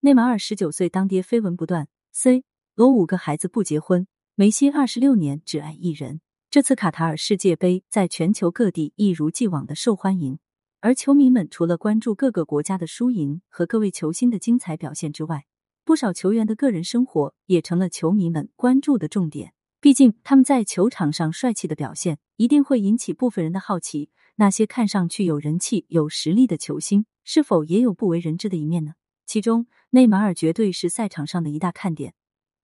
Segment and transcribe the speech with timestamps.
[0.00, 2.44] 内马尔十九岁当爹绯闻不断，C
[2.76, 6.20] 罗五个孩子不结婚，梅西二十六年只爱一人。
[6.50, 10.38] 这次卡塔尔世界杯在全球各地一如既往的受欢迎，
[10.78, 15.46] 而球迷们除了关注各个国家的输赢和各位球星的精彩表现之外，
[15.84, 19.52] 不少球员的个人生活也成了球迷们关注的重点。
[19.80, 24.10] 毕竟他们在球场上帅气的表现，一定会引起部分人的好奇。
[24.36, 28.92] 那些看上去有人气、有实力的球星，是否也有不为人知的一面呢？
[29.26, 32.14] 其中，内马尔绝对是赛场上的一大看点。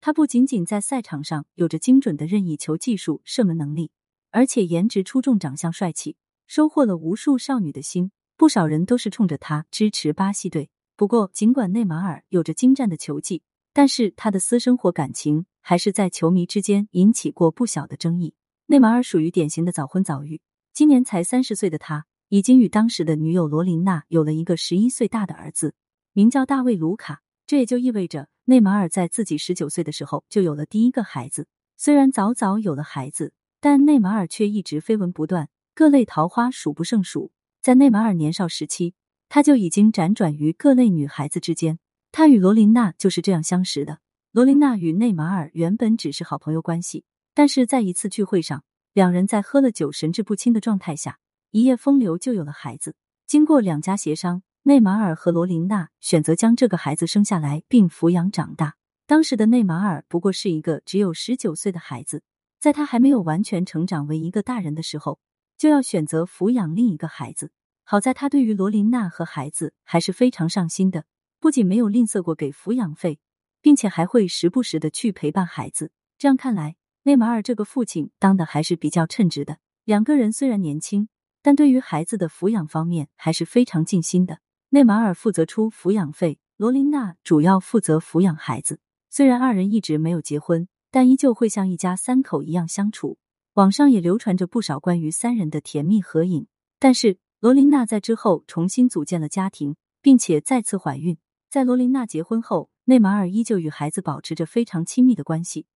[0.01, 3.91] 他不仅仅在赛场上有着精准的任意球技术、射门能力，
[4.31, 8.11] 而且颜值出众、长相帅气，收获了无数少女的心。
[8.37, 10.69] 不少人都是冲着他支持巴西队。
[10.97, 18.35] 不过，尽管内马尔有着精湛的球技，但是他的私生活感情还是在球迷之间引起过不小的争议。
[18.67, 20.43] 内马尔属于典型的早婚早育。
[20.73, 25.75] 今年才三十岁的他，已经与当时的女友罗琳娜有了一个十一岁大的儿子，
[26.15, 27.21] 名叫大卫·卢卡。
[27.47, 31.47] 这也就意味着内马尔在自己十九岁的时候就有了第一个孩子。
[31.77, 37.33] 虽然早早有了孩子，但内马尔却一直绯闻不断，各类桃花数不胜数。
[37.61, 38.95] 在内马尔年少时期，
[39.29, 41.79] 他就已经辗转于各类女孩子之间。
[42.13, 43.99] 他与罗琳娜就是这样相识的。
[44.33, 47.05] 罗琳娜与内马尔原本只是好朋友关系，
[47.35, 48.65] 但是在一次聚会上。
[48.93, 51.19] 两人在喝了酒、神志不清的状态下，
[51.51, 52.95] 一夜风流就有了孩子。
[53.27, 58.77] 经过两家协商，内马尔和罗琳娜选择将这个孩子生下来并抚养长大。
[59.07, 62.23] 当时的内马尔不过是一个只有十九岁的孩子，
[62.59, 65.21] 在他还没有完全成长为一个大人的时候，
[65.59, 67.51] 就要选择抚养另一个孩子。
[67.83, 71.05] 好在他对于罗琳娜和孩子还是非常上心的，
[71.39, 73.19] 不仅没有吝啬过给抚养费，
[73.61, 75.93] 并且还会时不时的去陪伴孩子。
[76.17, 76.77] 这样看来。
[77.03, 79.59] 内马尔这个父亲当的还是比较称职的。
[79.85, 81.11] 两个人虽然年轻，
[81.43, 84.39] 但对于孩子的抚养方面还是非常尽心的。
[84.75, 88.81] 内马尔负责出抚养费，罗琳娜主要负责抚养孩子。
[89.09, 93.17] 虽然二人一直没有结婚，但依旧会像一家三口一样相处。
[93.53, 96.49] 网上也流传着不少关于三人的甜蜜合影。
[96.81, 101.17] 但是罗琳娜在之后重新组建了家庭，并且再次怀孕。
[101.49, 105.67] 在罗琳娜结婚后，内马尔依旧与孩子保持着非常亲密的关系。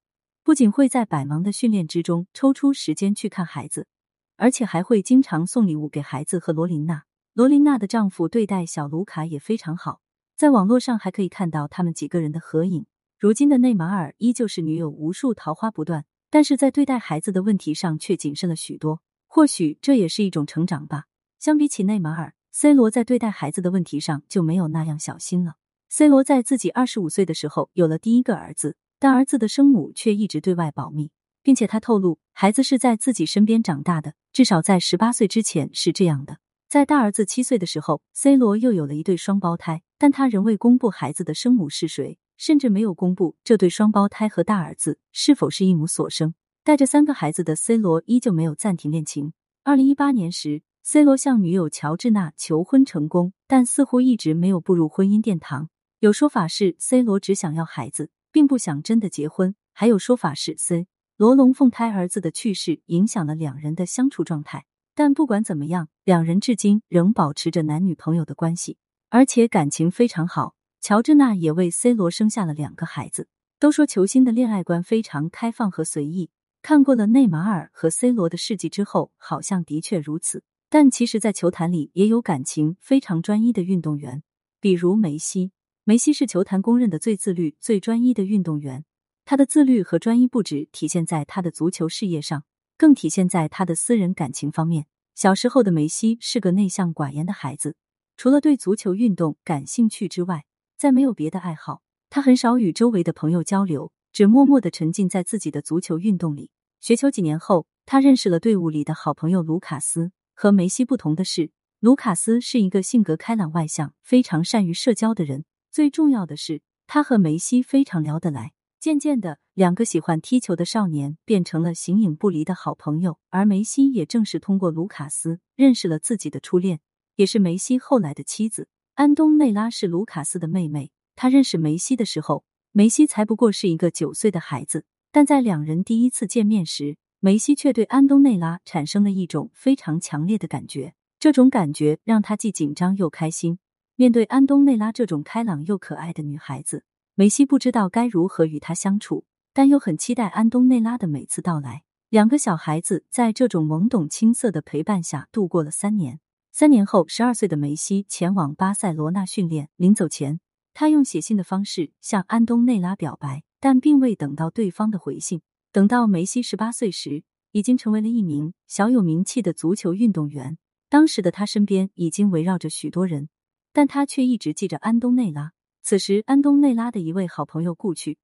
[0.42, 3.87] 不仅会在百忙的训练之中抽出时间去看孩子，
[4.34, 7.04] 而且还会经常送礼物给孩子和罗琳娜。
[7.38, 10.00] 罗琳娜的丈夫对待小卢卡也非常好，
[10.37, 12.84] 在网络上还可以看到他们几个人的合影。
[13.16, 19.03] 如今的内马尔依旧是女友无数，桃花不断，但是在对待孩子的问题上却谨慎了许多。
[19.28, 21.04] 或许这也是一种成长吧。
[21.38, 25.55] 相比起内马尔，C 罗在对待孩子的问题上就没有那样小心了。
[25.88, 28.76] C 罗在自己二十五岁的时候有了第一个儿子。
[28.99, 31.12] 但儿子的生母却一直对外保密，
[31.44, 36.38] 并且他透露，孩子是在自己身边长大的，至少在十八岁之前是这样的。
[36.69, 46.34] 在大儿子七岁的时候，C 罗又有了一对双胞胎，但他仍未公布孩子的生母是谁，甚至没有公布这对双胞胎和大儿子是否是一母所生。
[46.62, 49.33] 带着三个孩子的 C 罗依旧没有暂停恋情。
[49.65, 55.71] 二零一八年时，C 罗向女友乔治娜求婚成功，但似乎一直没有步入婚姻殿堂。
[56.00, 58.11] 有说法是 C 罗只想要孩子。
[58.31, 60.87] 并不想真的结婚，还有说法是 C
[61.17, 64.67] 罗龙凤胎儿子的去世影响了两人的相处状态。
[64.98, 68.78] 但不管怎么样，两人至今仍保持着男女朋友的关系，
[69.10, 70.56] 而且感情非常好。
[70.81, 73.28] 乔治娜也为 C 罗生下了两个孩子。
[73.60, 76.31] 都说球星的恋爱观非常开放和随意，
[76.62, 80.42] 看过了内马尔和 C 罗的事迹之后，好像的确如此。
[80.69, 84.25] 但其实，在球坛里也有感情非常专一的运动员，
[84.60, 85.53] 比如梅西。
[85.84, 88.84] 梅西是球坛公认的最自律、最专一的运动员。
[89.25, 92.42] 他的自律和专一不止体现在他的足球事业上，
[92.78, 94.87] 更体现在他的私人感情方面。
[95.15, 97.75] 小时候的梅西是个内向寡言的孩子，
[98.16, 100.44] 除了对足球运动感兴趣之外，
[100.77, 101.83] 再没有别的爱好。
[102.09, 106.53] 他很少与周围的朋友交流，只默默的沉浸在自己的足球运动里。
[106.81, 110.12] 学球几年后，他认识了队伍里的好朋友卢卡斯。
[110.34, 111.50] 和梅西不同的是，
[111.81, 115.44] 卢卡斯是一个性格开朗、外向、非常善于社交的人。
[115.72, 118.52] 最重要的是，他和梅西非常聊得来。
[118.80, 123.19] 渐渐的，两个喜欢踢球的少年变成了形影不离的好朋友。
[123.28, 126.78] 而梅西也正是通过卢卡斯认识了自己的初恋，
[127.16, 130.92] 也是梅西后来的妻子安东内拉，是卢卡斯的妹妹。
[131.16, 134.84] 他认识梅西的时候，梅西才不过是一个九岁的孩子。
[135.10, 140.94] 但在两人第一次见面时，梅西却对安东内拉产生了一种非常强烈的感觉。
[141.19, 143.58] 这种感觉让他既紧张又开心。
[143.96, 146.84] 面对安东内拉这种开朗又可爱的女孩子，
[147.19, 151.82] 梅西不知道该如何与他相处，但又很期待安东内拉的每次到来。
[152.11, 156.20] 两个小孩子在这种懵懂青涩的陪伴下度过了三年。
[156.53, 160.38] 三年后，十二岁的梅西前往巴塞罗那训练，临走前，
[160.73, 165.43] 他用写信的方式向安东内拉表白，但并未等到对方的回信。
[165.73, 170.56] 等到梅西十八岁时，已经成为了一名小有名气的足球运动员。
[170.88, 173.29] 当时的他身边已经围绕着许多人，
[173.73, 175.50] 但他却一直记着安东内拉。
[175.88, 178.19] 此时，安东内拉的一位好朋友故去，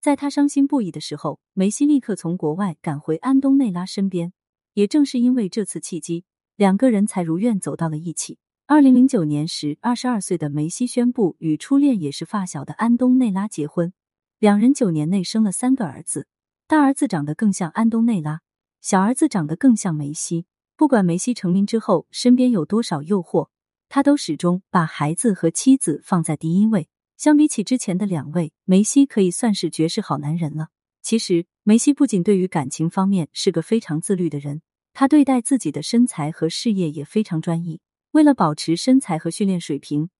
[0.00, 4.32] 在他伤心不已的时候，梅西立刻从国外赶回安东内拉身边。
[4.74, 6.24] 也正是因为这次契机，
[6.54, 8.38] 两个人才如愿走到了一起。
[8.68, 13.92] 二零零九年时，二十二岁的梅西宣布与初恋也是发小的安东内拉结婚，
[14.38, 16.28] 两人九年内生了三个儿子，
[16.68, 18.42] 大儿子长得更像安东内拉，
[18.80, 20.46] 小儿子长得更像梅西。
[20.76, 23.48] 不管梅西成名之后身边有多少诱惑，
[23.88, 26.88] 他都始终把孩子和妻子放在第一位。
[27.18, 30.68] 相比起之前的两位，梅西可以算是绝世好男人了。
[31.02, 34.62] 其实，梅西不仅对于感情方面是个非常自律的人，
[34.92, 37.80] 他对待自己的身材和事业也非常专一。
[38.12, 40.10] 为了保持身材和训练水平，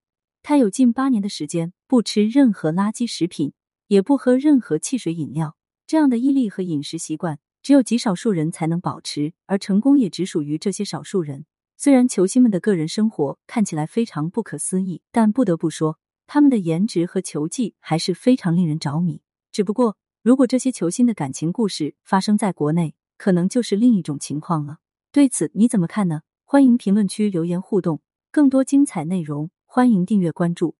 [0.42, 3.52] 他有近八年的时间不吃任何垃圾食品，
[3.86, 5.54] 也不喝任何汽水饮料。
[5.86, 11.46] 这样的毅力和饮食习惯，只有极少数人才能保持，而成功也只属于这些少数人。
[11.76, 16.00] 虽然球星们的个人生活看起来非常不可思议，但不得不说。
[16.28, 19.22] 他们的颜值和球技还是非常令人着迷。
[19.50, 24.78] 只不过，如果这些球星的感情故事发生在国内，可能就是另一种情况了。
[25.10, 26.20] 对此你怎么看呢？
[26.44, 28.02] 欢迎评论区留言互动。
[28.30, 30.78] 更多精彩内容，欢迎订阅关注。